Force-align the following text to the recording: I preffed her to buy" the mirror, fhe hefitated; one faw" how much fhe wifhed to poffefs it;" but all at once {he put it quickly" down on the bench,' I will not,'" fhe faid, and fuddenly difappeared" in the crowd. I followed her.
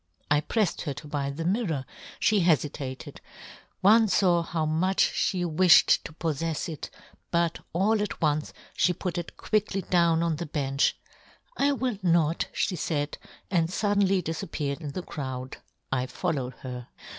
I 0.31 0.41
preffed 0.41 0.81
her 0.85 0.95
to 0.95 1.07
buy" 1.07 1.29
the 1.29 1.45
mirror, 1.45 1.85
fhe 2.19 2.41
hefitated; 2.43 3.21
one 3.81 4.07
faw" 4.07 4.41
how 4.41 4.65
much 4.65 5.11
fhe 5.11 5.45
wifhed 5.45 6.01
to 6.05 6.13
poffefs 6.13 6.67
it;" 6.67 6.89
but 7.29 7.59
all 7.71 8.01
at 8.01 8.19
once 8.19 8.51
{he 8.75 8.93
put 8.93 9.19
it 9.19 9.37
quickly" 9.37 9.81
down 9.91 10.23
on 10.23 10.37
the 10.37 10.47
bench,' 10.47 10.97
I 11.65 11.73
will 11.73 11.99
not,'" 12.01 12.47
fhe 12.55 12.79
faid, 12.79 13.19
and 13.51 13.71
fuddenly 13.71 14.23
difappeared" 14.23 14.81
in 14.81 14.93
the 14.93 15.03
crowd. 15.03 15.57
I 15.91 16.07
followed 16.07 16.55
her. 16.61 16.87